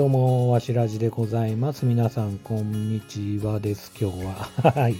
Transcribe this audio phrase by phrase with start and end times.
[0.00, 1.84] どうも、わしらじでございます。
[1.84, 4.32] 皆さん、こんにちはです、今日は。
[4.72, 4.96] はい。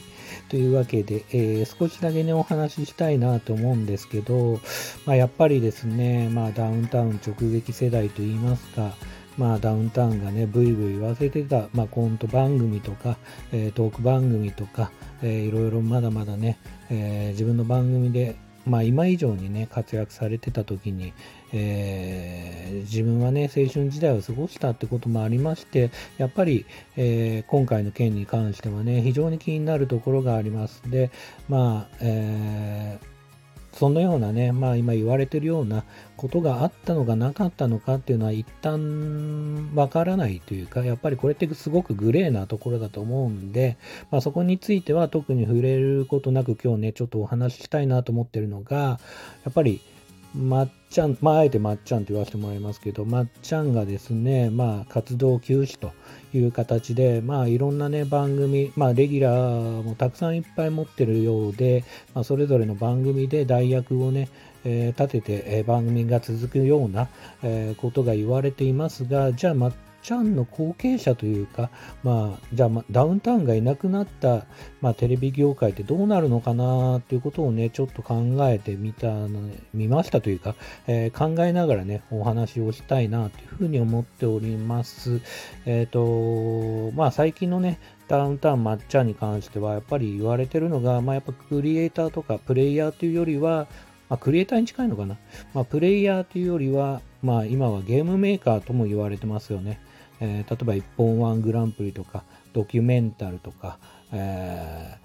[0.51, 4.60] というわけで、えー、少しだけね、お話ししたいなと思うんですけど、
[5.06, 8.94] まあ、やっぱりですね、まあ、ダウンタウン直撃世代と言いますか、
[9.38, 13.17] まあ、ダウンタウンがね、ブイブイ言わせてた、まあ、コント番組とか、
[13.53, 14.92] えー、トーク番組とか、
[15.22, 16.59] えー、いろいろまだまだね、
[16.91, 21.12] えー、自分の番組でまあ、今以上にね活躍されてた時に、
[21.52, 30.83] えー、自分はね青春時代を過ごしたってこともありましてやっぱり、えー、今回の件に関してはね非常に気になるところがあります。
[30.91, 31.11] で
[31.48, 33.09] まあ、えー
[33.80, 35.84] そのようなね、まあ今言われてるような
[36.19, 43.79] ことがあったのかなかったのかっていうのは一旦わからないというか、やっぱりこれってすごくグレーなところだと思うんで、
[44.11, 48.98] まあそこについては特に触れることなく今日ね、ちょっとお話ししたいなと思ってるのが、や
[49.48, 49.81] っぱり
[50.34, 55.92] まっちゃん、まあ、あえてまっちゃんと言わせてもらいますけど、まっちゃんがですね、まあ、活動休止と
[56.33, 64.28] いう形で、まあ、いろんなね、番組、まあ、レギュラーもたくさんいっぱい持ってるようで、まあ、それぞれの番組で代役をね、
[64.64, 67.08] えー、立てて、えー、番組が続くような、
[67.42, 71.70] えー、ことが言われていますが、じゃあ、まっちゃんの後継者というか、
[72.03, 74.47] まあ、じゃあ、ダウンタウンがいなくなった、
[74.81, 79.29] まあ、テレビ業界ってどうなるのかなっていうことをね、ちょっと考えてみたの、
[79.75, 80.55] 見ましたというか、
[80.87, 85.20] えー、考えながらね、お話をしたいなというふうに思っております。
[85.67, 93.69] えっ、ー、と、まあ、最近のね、ダウンタウンまっちゃんに関しては、やっぱり言われてるのが、まあ、やっぱクリエイターとかプレイヤーというよりは、
[94.09, 95.17] まあ、クリエイターに近いのかな。
[95.55, 99.79] まあ、プレイヤーというよりは、まあ、今はゲームメーカーとも言われてますよね。
[100.21, 103.79] えー、例えば一本ワングランプリとか、ドキュメンタルとか、
[104.13, 104.99] え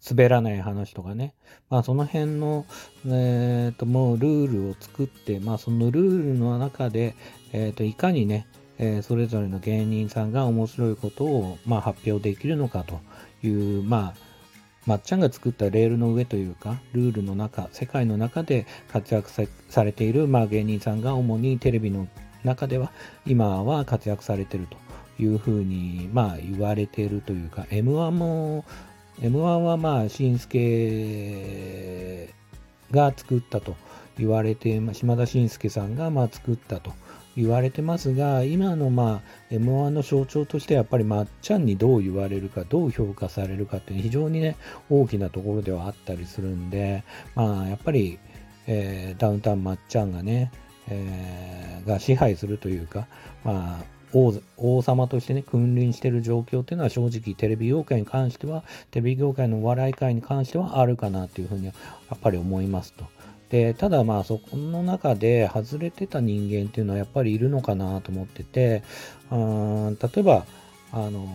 [0.00, 1.34] ー、滑らない話とかね。
[1.70, 2.66] まあその辺の、
[3.06, 7.14] えー、ともうルールを作って、まあそのルールの中で、
[7.52, 8.46] えー、といかにね、
[8.78, 13.00] えー、それぞれの芸人さんが面白いことを、まあ、発表できるのかと
[13.46, 14.14] いう、まあ、
[14.84, 19.30] まっちゃんが作ったレールの上というか、ルールの中、世界の中で活躍
[19.68, 22.06] されている、まあ、芸人さんが主にテレビの
[22.46, 22.90] 中では
[23.26, 24.78] 今は活躍されてると
[25.22, 28.64] いうふうに、まあ、言われているというか M1 も
[29.20, 32.32] M1 はまあしんすけ
[32.90, 33.76] が作ったと
[34.18, 36.92] 言われて島田紳介さんがまあ作ったと
[37.36, 44.56] 言われてますが今のまあ M1 の象徴としてやっぱりまっちゃんにどう言われるかどう評価されるかっていう非常にね
[44.88, 48.18] 大きなところではあったりするんでまあやっぱり、
[48.66, 50.50] えー、ダウンタウンまっちゃんがね
[50.88, 53.06] えー、が支配するというか、
[53.44, 61.72] まあ、王王様としてね、君臨している状況っていうのは正直テレビ業界に関しては、テレビ業界の笑い界に関してはあるかなというふうにや
[62.14, 63.04] っぱり思いますと。
[63.50, 68.82] で、ただまあそこの中で外れてた人間っていうのはやっぱりいるのかなと思ってて、
[69.30, 70.46] うん例えば、
[70.92, 71.28] あの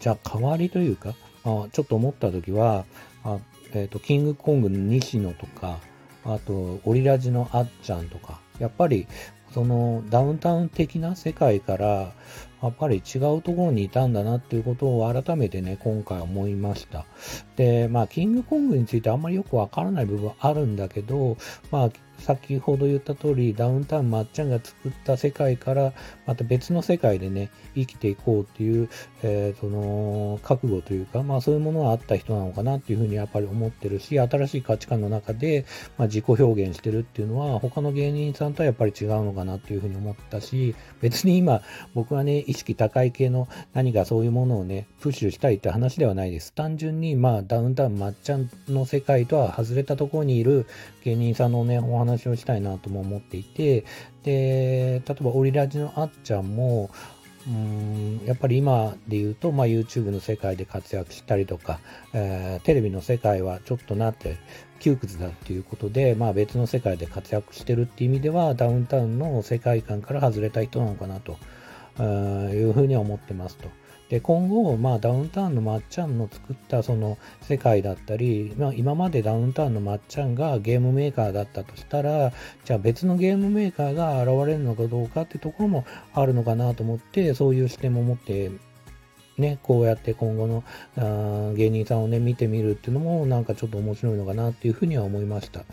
[0.00, 1.14] じゃあ代わりというか、
[1.44, 2.84] あちょっと思った時は、
[3.24, 3.38] あ
[3.72, 5.78] えーと、キングコングの西野とか、
[6.24, 9.06] あと、オリラジのあっちゃんとか、やっぱり
[9.52, 12.12] そのダウンタウン的な世界から
[12.60, 17.04] やっぱり違うところにいたんだなっていうことを改めてね、今回思いました。
[17.56, 21.36] で、まあ、キングコングについてあんまりよくわからない部分あるんだけど、
[21.70, 25.92] まあ、先ほど言った通り、ダウンタウンまっちゃんが作った世界から、
[26.26, 28.88] また別の世界でね、生きていこうっていう、
[29.22, 35.66] えー、その、覚悟というか、まあそういうものはあった人なのかなっていうふうにやっぱり思ってるし、新しい価値観の中で、
[35.98, 41.62] まあ、自己表現してるっていうのは、他の芸人さんとはやっぱり違うのかなっていうふうに思ったし、別に今、
[41.94, 46.52] 僕はね、意識高い系の何かそういうものをね、プッシュしたいって話ではないです。
[46.52, 50.66] 単純に、まあ、ダウンタウンまっちゃんの世界とは外れたところにいる
[51.04, 53.84] 芸人さんのね、お話話をしたいなとも思っていて、
[54.22, 56.90] で、例えばオリラジのあっちゃんも、
[57.46, 61.78] うんやっぱり今で言うと、まあ、YouTube の世界で活躍したりとか、
[62.14, 64.38] えー、テレビの世界はちょっとなって
[64.80, 71.36] 窮屈だっていうことで、まあ、別の世界で活躍してるっていう意味ではダウンタウンの世界観から外れた人なのかなと
[72.02, 73.68] いうふうに思ってますと。
[74.08, 82.32] で今後、まあ、ダウンタウンのまっちゃんの作ったその世界だったり、まあ、今までダウンタウンのまっちゃんがゲームメーカーだったとしたら
[82.64, 88.50] じゃあ別のゲームメーカーが現れるのかどうかってところもあるのかなと思ってそういう視点も持って
[89.38, 90.64] ね、こうやって今後の
[90.96, 95.64] あ芸人さんをね、見てみるっていうのもなんかちょっと面白いのかなっていうふうには思いました。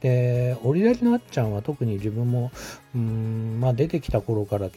[0.00, 2.52] で、オリラジのあっちゃんは特に自分も、
[2.94, 4.70] うん、まあ出てきた頃から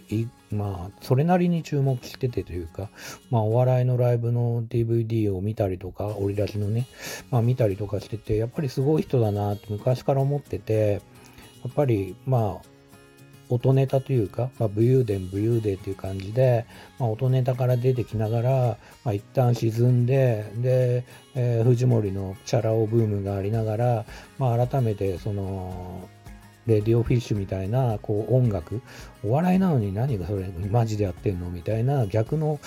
[0.51, 2.89] まあ、それなりに注目しててというか、
[3.29, 6.87] まあお笑いのライブの DVD を見たりとか、オリラジのね、
[7.29, 11.01] まあ見たりとかしてて、やっぱりすごい人だなって昔から思ってて、
[11.63, 12.70] やっぱりまあ、
[13.53, 16.65] 音ネタというか、まあ、武勇伝武勇伝っていう感じで、
[16.97, 19.71] まあ、音ネタから出てきながら、まあ、一旦沈
[20.03, 21.03] んでで、
[21.35, 24.05] えー、藤森のチャラ男ブームがありながら、
[24.39, 26.07] まあ、改めてその
[26.67, 28.81] レディオフィッシュみたいなこう音楽
[29.23, 31.49] お笑いなのに何がそれマジでやってんの？
[31.49, 32.59] みたいな逆の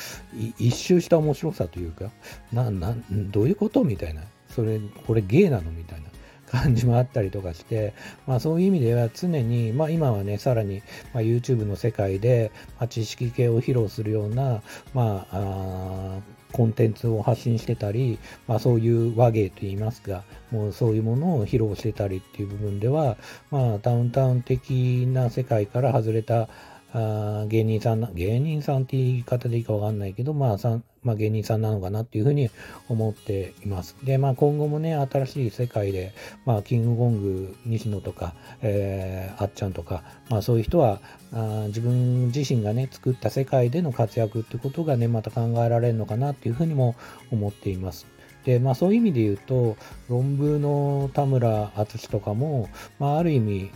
[0.59, 2.11] 一周した面白さというか
[2.53, 3.85] ななどういうこと？
[3.85, 4.23] みたいな。
[4.49, 5.71] それこれ芸なの？
[5.71, 6.07] みたいな。
[6.51, 7.95] 感じもあったりとかして、
[8.27, 10.83] まあ、そういう意味では常に、まあ、今はねさらに、
[11.13, 14.63] まあ、YouTube の世界で、まあ、知識系を披露するような、
[14.93, 16.21] まあ、
[16.53, 23.17] コンテンツを発信してたり、まあ、そういう和芸といいますか、もうそういうものを披露してたりっていう部分では、
[23.51, 26.49] まあ、ダウンタウン的な世界から外れた
[26.95, 32.51] あ芸人さんな、芸人さんって言い方でいいかわかんないけど、まあさん、まあ芸人さんなのかなっていうふうに
[32.89, 33.97] 思っています。
[34.03, 36.13] で、まあ今後もね、新しい世界で、
[36.45, 41.01] まあキングコング西野とか、えー、あっちゃんとか、まあそういう人は
[41.33, 46.97] あ自分自身がね、作った世界での活躍ってことがね、また考えられるのかなっていうふうにも
[47.31, 48.07] 思っています。
[48.45, 49.77] で、まあそういう意味で言うと、
[50.09, 52.69] 論文の田村淳とかも、
[52.99, 53.71] まあある意味、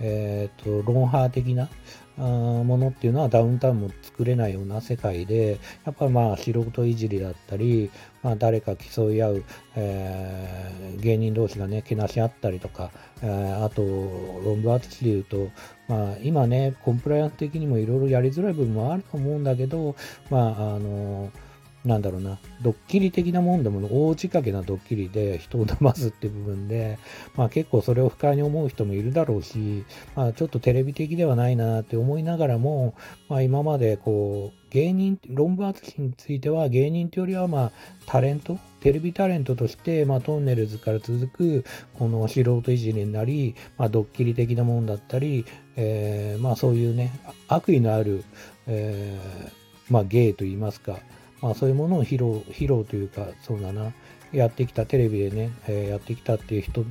[0.00, 1.68] えっ、ー、と、ロンハー的な、
[2.16, 7.90] ものっていうのはダウンタウンも作れないような世界で、やっぱまあ素人いじりだったり、
[8.22, 9.44] まあ誰か競い合う、
[9.76, 12.90] えー、芸人同士がね、けなし合ったりとか、
[13.22, 15.50] えー、あと、論文淳で言うと、
[15.88, 19.96] まあ今ね、コンプライアンス的にもいろいろやりづらい部分もあると思うんだけど、
[20.30, 21.43] まああのー
[21.84, 26.98] なんだろうな、ドッキリ的なもんでも大仕掛けなドッキリで人を騙すって部分で、
[27.36, 29.84] まあ結構それを不快に思う人もいるだろうし、
[30.16, 32.94] まあちょっとテレビ的ではないなって思いながらも、
[33.28, 37.72] まあ今までこう、芸人、論文淳については芸人というよりはまあ
[38.06, 41.64] タレント、テレビタレントとして、まあトンネルズから続く
[41.98, 45.44] この素人いじりになり、まあドッキリ的なもんだったり、
[45.76, 47.12] えー、まあそういうね、
[47.46, 48.24] 悪意のある、
[48.66, 50.98] えー、まあ芸といいますか、
[51.44, 53.92] まあ、そういうものを披露、披露というか、そうだな、
[54.32, 56.84] やってきた、テレビでね、えー、やってきたっていう人っ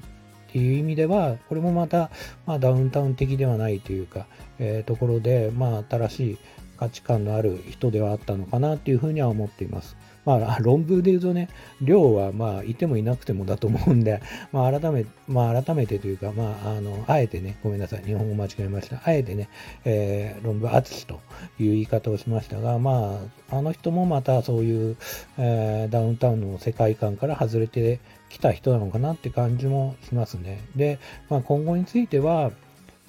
[0.52, 2.12] ていう意味では、これもまた、
[2.46, 4.28] まあ、ダウンタウン的ではないというか、
[4.60, 6.38] えー、ところで、まあ、新しい
[6.78, 9.96] 価値観のある人ではあったのかなっていうふうには思っています。
[10.26, 11.50] まあ、 論文で言うとね、
[11.82, 14.22] 量はまあ、いてもいなくてもだと思うんで、
[14.52, 19.02] まあ、改め、まあ、改めてというか、まあ、あの、あえてね、ごめんなさい、日本語間違えました。
[19.04, 19.50] あえてね、
[19.86, 21.20] えー、論文厚と
[21.60, 23.20] いう言い方をしましたが、ま
[23.50, 24.98] あ、あの人もまたそういう、
[25.38, 28.00] えー、ダウンタウンの世界観から外れて
[28.30, 30.60] きた人なのかなって感じもしますね。
[30.76, 31.00] で、
[31.30, 32.52] まあ、今後については、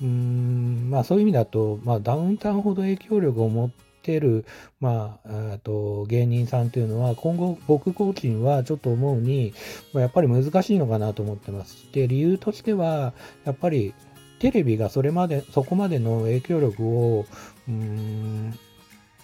[0.03, 3.71] うんまあそういう意味だと、まあ、ダウンタウンほど影響力を持っ
[4.03, 4.45] てる、
[4.81, 9.55] まあ、と芸人さんというのは、今後僕個人はちょっと思うに、
[9.93, 11.87] まあ、やっぱり難しいのかなと思ってます。
[11.93, 13.15] で、理由としては、
[13.45, 13.95] やっぱり
[14.41, 17.27] テレビがそれまで、そこまでの影響力を、
[17.69, 18.55] うん、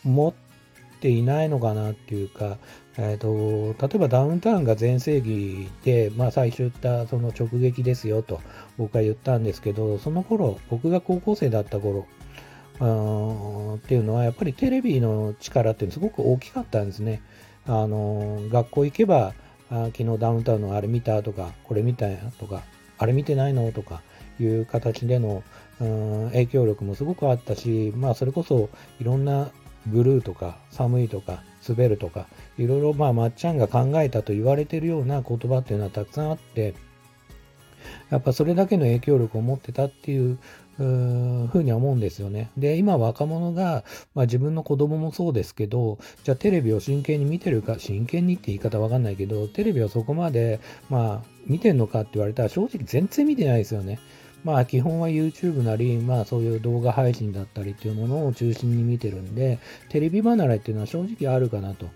[0.04, 0.32] 持っ
[1.00, 2.56] ていないのかなっていうか、
[3.02, 8.42] えーと、例えばダウンタウンが全盛期で、まあ、最初言ったその直撃ですよと
[8.76, 12.06] 僕は言ったんですけど、その頃、僕が高校生だった頃、
[12.74, 17.22] っていうのはやっぱりテレビの力っていうのすごく大きかったんですね。
[17.66, 19.34] あの学校行けば
[19.70, 22.08] あ昨日ダウンタウンのあれ見たとかこれ見た
[22.38, 22.62] とか
[22.96, 24.00] あれ見てないのとか
[24.40, 25.42] いう形での
[25.78, 29.50] うん影響力もすごくあったしまあそれこそいろんな
[29.86, 32.26] ブルーとか寒いとか滑るとか
[32.58, 36.74] いろいろまあまっちゃんが考えたと言われてるような言葉っていうのはたくさんあって
[38.10, 40.38] やっぱそれだけの影響力を持ってたっていう
[40.78, 42.50] ふうには思うんですよね。
[42.56, 53.98] で、今若者が、まあ、自分の子供もそうですけど、じゃあテレビを真剣に見てるか、真剣にって言い方わかんないけど、テレビをそこまで、まあ、見てんのかって言われたら正直全然見てないですよね。
[54.44, 61.86] まあ基本は YouTube なり、まあそういう動画配信だったりっていうものを中心に見てるんで、テレビ離れっていうのは正直あるかなと。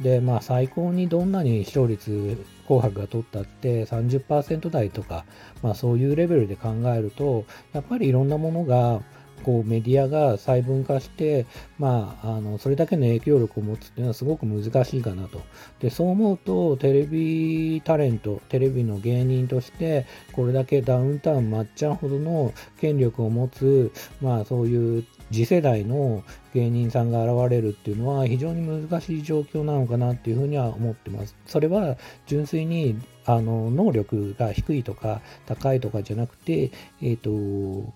[0.00, 5.24] で、まあ最高にどんなに視聴率紅白が取ったって30%台とか、
[5.62, 9.02] まあそういうレベルで考えると、やっぱりいろんなものが、
[9.38, 11.46] こうメディアが細分化して、
[11.78, 15.40] まあ、あのそれだけの影響力を持つっていうのはすごく難しいかなと。
[15.80, 31.36] でそう思うとテレビタレントテレビの芸人としてこれだけダウンタウンまっちゃんほどの権力を持つ、まあ、そういう次世代の芸人さんが現れるっていうのは非常に難しい状況なのかなっていうふうには思ってます。
[31.46, 36.70] それは純粋にあの能力が低いとか高いとかじゃなくて、
[37.02, 37.92] えっ、ー、と、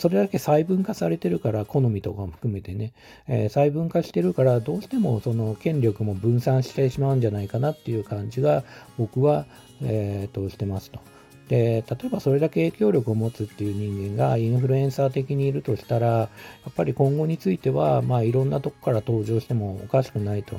[0.00, 2.92] それだけ細分化されてるから、好みとかも含めてね、
[3.28, 8.64] えー、細分化してるから、どうしてもその権力も分散してしまうんじゃないかなっていう感じが
[8.96, 9.44] 僕は、
[9.82, 11.00] えー、としてますと。
[11.48, 16.28] で、例えばそれだけ影響力を持つっていう人間がインフルエンサー的にいるとしたら、や
[16.70, 20.58] っぱり今後については、まあいろんなとこから登場してもおかしくないと。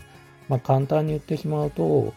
[0.49, 2.13] まあ簡単に言ってしまうと、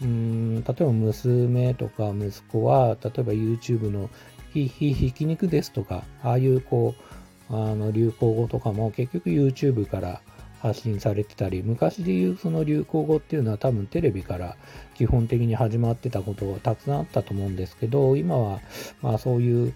[0.00, 4.08] うん、例えば娘とか息子は、例えば YouTube の
[4.52, 6.94] ひひひき肉ですとか、ああいうこ
[7.50, 10.20] う、あの流行語とかも結局 YouTube から
[10.60, 14.56] 発信されてたり、昔で言うその流行語っていうのは多分テレビから
[14.94, 18.60] 基本的に始まってたことがたくさんあったと思うんですけど、今は
[19.02, 19.74] まあそういう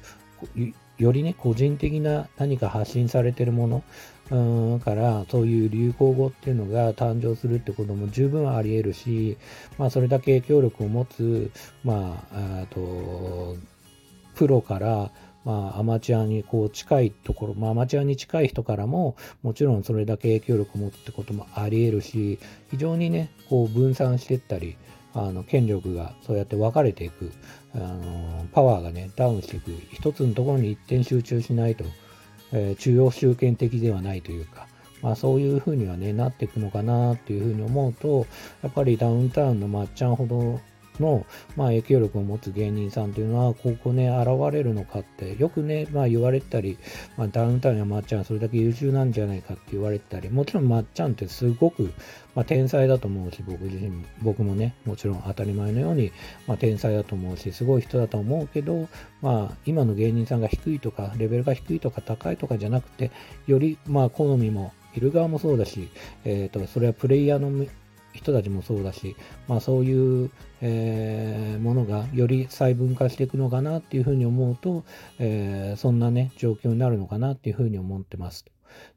[0.98, 3.82] よりね、個人的な何か発信されてるもの、
[4.30, 9.36] うんから、そういう流行語っていうのが誕生するってことも十分あり得るし、
[9.78, 11.50] まあ、それだけ影響力を持つ、
[11.84, 13.56] まあ、あと、
[14.36, 15.10] プロから、
[15.44, 22.38] まあ、アマチュアにこう近いところ、まあ、アマチュアに近い人からも、もちろんそれだけ影響力を持つってこともあり得るし、
[22.70, 24.76] 非常にね、こう分散していったり、
[25.14, 27.32] あの権力がそうやって分かれていく、
[27.74, 31.84] あのパワーがね、ダウンしていく、一つのところに一点集中しないと、
[32.52, 34.66] えー、中央集権的ではないというか、
[35.00, 38.26] まあ、そういうふうにはね、なっていくのかなっていうふうに思うと、
[38.62, 40.60] やっぱりダウンタウンのまっちゃんほど
[41.00, 41.26] の、
[41.56, 46.78] まあ、影響力を持つ芸人さんというのは、ここね、現れるのかって、よくね、まあ言われたり、
[47.16, 51.92] まあ、ダウンタウンやまっちゃんそれだけ優秀なんじゃないかって言われたり、もちろんまっちゃんってすごく、
[52.34, 56.12] まあ、天才だと思うし、僕自身、僕もね、もちろん当たり前のように、
[56.46, 58.88] まあ、天才だと思うし、すごい人だと思うけど、
[59.22, 63.10] まあ、今の芸人さんが低いとか、レベルが低いとか高いとかじゃなくて、
[63.46, 65.88] より、まあ、好みも、いる側もそうだし、
[66.24, 67.66] えっ、ー、と、それはプレイヤーの
[68.16, 69.16] 人たちもそうだし、
[69.48, 70.30] まあそういう、
[70.60, 74.84] えー、ものがより細分化していくのかなっていうふうに思うと、
[75.18, 78.44] えー、そんなね、状況になるのかなっていうふうに思ってます。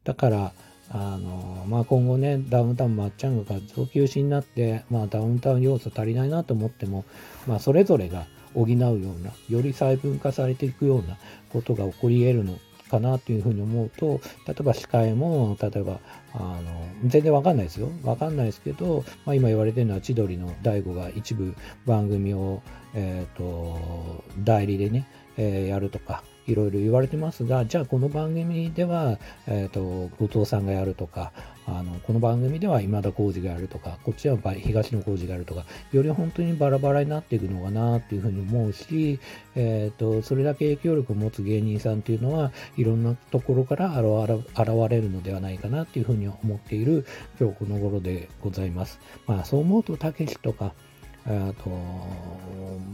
[0.03, 0.51] だから、
[0.91, 7.05] あのまあ、今後ね、ダウンタウンまっちゃんが活動休止になって、まあ、ダウンタウン要素足りないなと思っても、
[7.45, 11.17] まあ、それぞれが補うような、より細分化されていくような
[11.53, 12.57] ことが起こり得るの
[12.89, 15.99] かなというふうに思うと、例えば司会も、例えば、
[16.33, 16.59] あの、
[17.05, 17.89] 全然わかんないですよ。
[18.03, 21.55] わかんないですけど、まあ、今言われてるのは千鳥の大悟が一部
[21.85, 22.61] 番組を、
[22.93, 31.31] えっ、ー、と、代理でね、えー、やるとか、いろいろ言われてますが、じゃあこの番組では、えっ、ー、と、後藤さんがやるとか、
[31.67, 39.19] あの、この番組では今田耕司がやるとか、こっちは東野耕司がやるとか、より本当にバラバラになっていくのかなっていうふうに思うし、
[39.55, 47.05] えっ、ー、と、それだけ影響力を持つ芸人さんっていうのは、いろんなところから現れるのではないかなっていうふうに思っている
[47.39, 48.99] 今日この頃でございます。
[49.27, 50.73] まあ、そう思うと、たけしとか、
[51.25, 51.69] あと、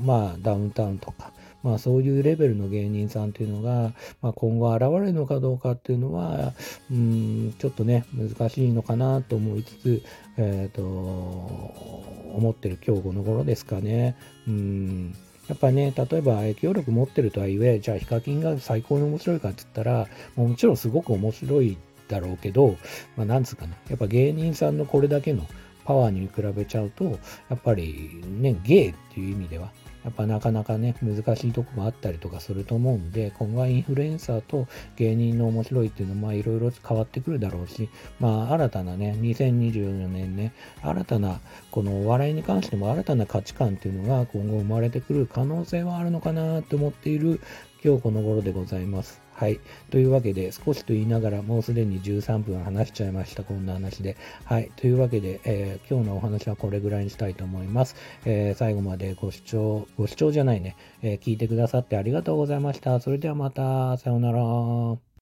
[0.04, 1.32] まあ、ダウンタウンとか、
[1.66, 3.92] まあそういうレベルの芸人さんっていうのが、
[4.22, 6.54] まあ、今後現れるのかどうかっていうのは、
[6.92, 10.04] うん、ちょっとね、難しいのかなと思いつつ、
[10.38, 14.16] えっ、ー、と、思ってる今日この頃ですかね。
[14.48, 15.16] うん
[15.48, 22.78] やっぱね、例えば影響力持ってるとはいえ、じゃあヒカキンが最高に面白いかって言ったら、もちろんすごく面白いだろうけど、
[23.18, 25.48] まあなんつうかな、やっぱ芸人さんのこれだけの
[25.84, 29.72] パワーに比べちゃうと、やっぱりね、芸っていう意味では、
[30.06, 41.40] やっぱなかなかね、難しいとこもあったりとかすると思うんで、今後はインフルエンサーと芸人の面白いっていうのもいろいろ変わってくるだろうし、まあ新たなね、2024年ね、新たな、
[41.72, 47.42] このお笑いに関しても新たな価値観っていうのが今後生まれてくる可能性はあるのかなと思っている
[47.84, 49.25] 今日この頃でございます。
[49.36, 49.60] はい。
[49.92, 53.44] というわけで、少しと言いながら、もうすでに13分話しちゃいました。
[53.44, 54.16] こんな話で。
[54.46, 54.72] はい。
[54.78, 57.96] というわけで、えー、今日のお話はこれぐらいにしたいと思います。
[58.24, 63.02] えー、最後までご視聴、ご視聴じゃないね、えー、聞いてくださってありがとうございました。
[63.02, 65.15] それではまた、さようなら。